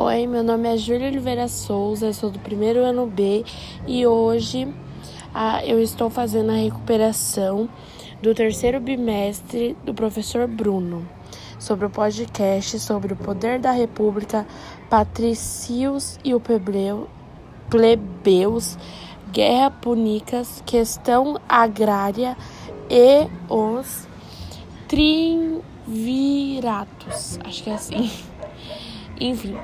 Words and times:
Oi, 0.00 0.28
meu 0.28 0.44
nome 0.44 0.72
é 0.72 0.76
Júlia 0.76 1.08
Oliveira 1.08 1.48
Souza, 1.48 2.12
sou 2.12 2.30
do 2.30 2.38
primeiro 2.38 2.84
ano 2.84 3.04
B 3.04 3.44
e 3.84 4.06
hoje 4.06 4.72
ah, 5.34 5.60
eu 5.66 5.82
estou 5.82 6.08
fazendo 6.08 6.52
a 6.52 6.54
recuperação 6.54 7.68
do 8.22 8.32
terceiro 8.32 8.78
bimestre 8.78 9.76
do 9.84 9.92
professor 9.92 10.46
Bruno 10.46 11.04
sobre 11.58 11.84
o 11.84 11.90
podcast 11.90 12.78
sobre 12.78 13.12
o 13.12 13.16
poder 13.16 13.58
da 13.58 13.72
República, 13.72 14.46
patricios 14.88 16.16
e 16.22 16.32
o 16.32 16.40
plebeus, 17.68 18.78
guerra 19.32 19.68
punicas, 19.68 20.62
questão 20.64 21.40
agrária 21.48 22.36
e 22.88 23.26
os 23.52 24.06
triunviratos. 24.86 27.40
Acho 27.42 27.64
que 27.64 27.70
é 27.70 27.74
assim. 27.74 28.08
Enfim, 29.20 29.58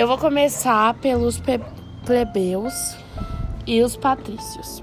eu 0.00 0.06
vou 0.06 0.16
começar 0.16 0.94
pelos 0.94 1.42
plebeus 2.06 2.96
e 3.66 3.82
os 3.82 3.96
patrícios. 3.96 4.82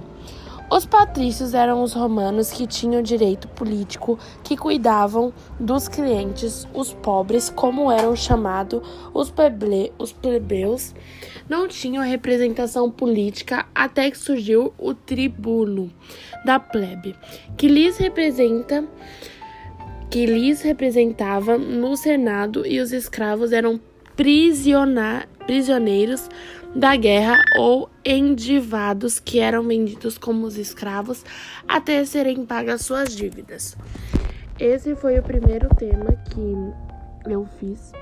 Os 0.69 0.85
patrícios 0.85 1.55
eram 1.55 1.81
os 1.81 1.93
romanos 1.93 2.51
que 2.51 2.67
tinham 2.67 3.01
direito 3.01 3.47
político, 3.47 4.19
que 4.43 4.55
cuidavam 4.55 5.33
dos 5.59 5.87
clientes, 5.87 6.67
os 6.71 6.93
pobres, 6.93 7.49
como 7.49 7.91
eram 7.91 8.15
chamados 8.15 8.79
os, 9.11 9.31
plebe, 9.31 9.91
os 9.97 10.13
plebeus, 10.13 10.93
não 11.49 11.67
tinham 11.67 12.03
representação 12.03 12.91
política 12.91 13.65
até 13.73 14.11
que 14.11 14.19
surgiu 14.19 14.71
o 14.77 14.93
tribuno 14.93 15.91
da 16.45 16.59
plebe, 16.59 17.15
que 17.57 17.67
lhes 17.67 17.97
representa 17.97 18.85
que 20.11 20.27
lhes 20.27 20.61
representava 20.61 21.57
no 21.57 21.97
Senado 21.97 22.65
e 22.65 22.79
os 22.79 22.91
escravos 22.91 23.51
eram 23.51 23.79
prisioneiros 24.17 26.29
da 26.75 26.95
guerra 26.95 27.37
ou 27.57 27.89
endivados 28.03 29.19
que 29.19 29.39
eram 29.39 29.63
vendidos 29.63 30.17
como 30.17 30.45
os 30.45 30.57
escravos 30.57 31.23
até 31.67 32.03
serem 32.03 32.45
pagas 32.45 32.81
suas 32.81 33.15
dívidas. 33.15 33.77
Esse 34.59 34.95
foi 34.95 35.17
o 35.17 35.23
primeiro 35.23 35.69
tema 35.75 36.11
que 36.29 37.31
eu 37.31 37.47
fiz. 37.59 37.93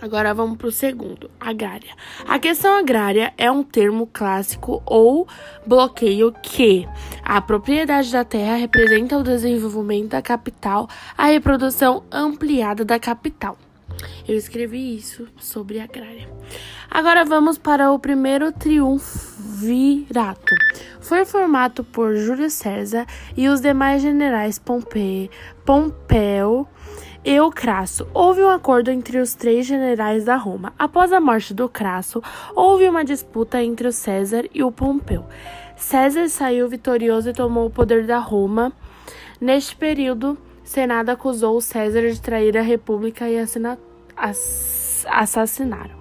Agora 0.00 0.34
vamos 0.34 0.58
para 0.58 0.68
o 0.68 0.72
segundo, 0.72 1.30
agrária. 1.40 1.90
A 2.28 2.38
questão 2.38 2.76
agrária 2.76 3.32
é 3.38 3.50
um 3.50 3.62
termo 3.62 4.06
clássico 4.06 4.82
ou 4.84 5.26
bloqueio 5.66 6.32
que 6.42 6.86
a 7.24 7.40
propriedade 7.40 8.12
da 8.12 8.22
terra 8.22 8.56
representa 8.56 9.16
o 9.16 9.22
desenvolvimento 9.22 10.10
da 10.10 10.20
capital, 10.20 10.86
a 11.16 11.26
reprodução 11.26 12.04
ampliada 12.12 12.84
da 12.84 13.00
capital. 13.00 13.56
Eu 14.28 14.36
escrevi 14.36 14.96
isso 14.96 15.26
sobre 15.38 15.80
a 15.80 15.84
agrária. 15.84 16.28
Agora 16.90 17.24
vamos 17.24 17.58
para 17.58 17.92
o 17.92 17.98
primeiro 17.98 18.52
triunvirato. 18.52 20.54
Foi 21.00 21.24
formado 21.24 21.84
por 21.84 22.16
Júlio 22.16 22.50
César 22.50 23.06
e 23.36 23.48
os 23.48 23.60
demais 23.60 24.02
generais 24.02 24.58
Pompeu, 24.58 25.28
Pompeu 25.64 26.66
e 27.24 27.40
o 27.40 27.50
Crasso. 27.50 28.06
Houve 28.14 28.42
um 28.42 28.50
acordo 28.50 28.90
entre 28.90 29.18
os 29.18 29.34
três 29.34 29.66
generais 29.66 30.24
da 30.24 30.36
Roma. 30.36 30.72
Após 30.78 31.12
a 31.12 31.20
morte 31.20 31.52
do 31.52 31.68
Crasso, 31.68 32.22
houve 32.54 32.88
uma 32.88 33.04
disputa 33.04 33.62
entre 33.62 33.88
o 33.88 33.92
César 33.92 34.44
e 34.54 34.62
o 34.62 34.72
Pompeu. 34.72 35.24
César 35.76 36.28
saiu 36.28 36.68
vitorioso 36.68 37.30
e 37.30 37.32
tomou 37.32 37.66
o 37.66 37.70
poder 37.70 38.06
da 38.06 38.18
Roma. 38.18 38.72
Neste 39.40 39.76
período, 39.76 40.38
Senado 40.66 41.10
acusou 41.10 41.60
César 41.60 42.10
de 42.10 42.20
trair 42.20 42.58
a 42.58 42.60
República 42.60 43.28
e 43.28 43.38
assassinaram. 45.06 45.94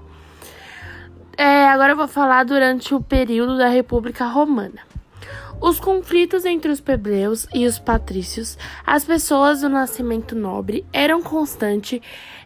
É, 1.38 1.68
agora 1.68 1.94
eu 1.94 1.98
vou 1.98 2.08
falar 2.08 2.44
durante 2.44 2.96
o 2.96 3.00
período 3.00 3.60
da 3.60 3.70
República 3.70 4.26
Romana. 4.26 4.82
Os 5.62 5.80
conflitos 5.80 6.46
entre 6.46 6.72
os 6.72 6.82
plebeus 6.82 7.48
e 7.54 7.68
os 7.68 7.78
patrícios, 7.78 8.58
as 8.84 9.06
pessoas 9.06 9.62
do 9.62 9.70
nascimento 9.70 10.36
nobre, 10.36 10.84
eram 10.92 11.22
constantes 11.22 12.02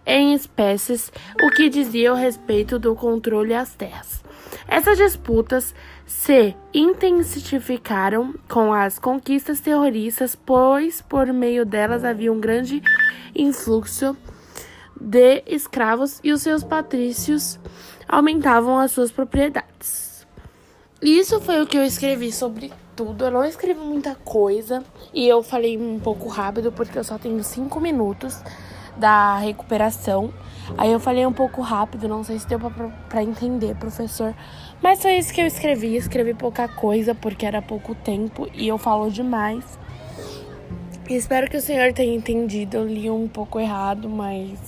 em 0.09 0.33
espécies, 0.33 1.11
o 1.43 1.51
que 1.51 1.69
dizia 1.69 2.11
a 2.11 2.15
respeito 2.15 2.79
do 2.79 2.95
controle 2.95 3.49
das 3.49 3.75
terras. 3.75 4.23
Essas 4.67 4.97
disputas 4.97 5.75
se 6.07 6.55
intensificaram 6.73 8.33
com 8.49 8.73
as 8.73 8.97
conquistas 8.97 9.59
terroristas, 9.59 10.35
pois 10.35 10.99
por 11.01 11.31
meio 11.31 11.63
delas 11.63 12.03
havia 12.03 12.33
um 12.33 12.39
grande 12.39 12.81
influxo 13.35 14.17
de 14.99 15.43
escravos 15.45 16.19
e 16.23 16.33
os 16.33 16.41
seus 16.41 16.63
patrícios 16.63 17.59
aumentavam 18.07 18.79
as 18.79 18.91
suas 18.91 19.11
propriedades. 19.11 20.27
Isso 20.99 21.39
foi 21.39 21.61
o 21.61 21.67
que 21.67 21.77
eu 21.77 21.83
escrevi 21.83 22.31
sobre 22.31 22.73
tudo. 22.95 23.25
Eu 23.25 23.31
não 23.31 23.45
escrevi 23.45 23.79
muita 23.79 24.15
coisa 24.15 24.83
e 25.13 25.27
eu 25.27 25.43
falei 25.43 25.77
um 25.77 25.99
pouco 25.99 26.27
rápido 26.27 26.71
porque 26.71 26.97
eu 26.97 27.03
só 27.03 27.19
tenho 27.19 27.43
cinco 27.43 27.79
minutos 27.79 28.41
da 28.99 29.37
recuperação. 29.37 30.31
Aí 30.77 30.91
eu 30.91 30.99
falei 30.99 31.25
um 31.25 31.33
pouco 31.33 31.61
rápido, 31.61 32.07
não 32.07 32.23
sei 32.23 32.37
se 32.37 32.47
deu 32.47 32.59
para 32.59 33.23
entender, 33.23 33.75
professor. 33.75 34.35
Mas 34.81 35.01
foi 35.01 35.17
isso 35.17 35.33
que 35.33 35.41
eu 35.41 35.47
escrevi. 35.47 35.95
Escrevi 35.95 36.33
pouca 36.33 36.67
coisa 36.67 37.15
porque 37.15 37.45
era 37.45 37.61
pouco 37.61 37.95
tempo 37.95 38.47
e 38.53 38.67
eu 38.67 38.77
falo 38.77 39.09
demais. 39.09 39.79
Espero 41.09 41.49
que 41.49 41.57
o 41.57 41.61
senhor 41.61 41.91
tenha 41.93 42.15
entendido. 42.15 42.77
Eu 42.77 42.85
li 42.85 43.09
um 43.09 43.27
pouco 43.27 43.59
errado, 43.59 44.07
mas 44.07 44.59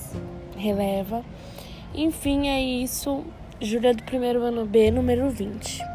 releva. 0.56 1.22
Enfim, 1.94 2.48
é 2.48 2.60
isso. 2.60 3.24
Júlia 3.60 3.94
do 3.94 4.02
primeiro 4.02 4.42
ano 4.42 4.66
B, 4.66 4.90
número 4.90 5.30
20. 5.30 5.91